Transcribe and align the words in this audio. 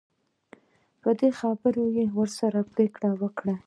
په 1.01 1.09
دې 1.19 1.29
خبره 1.39 1.83
یې 1.95 2.05
ورسره 2.17 2.59
پرېکړه 2.71 3.09
وکړه. 3.21 3.55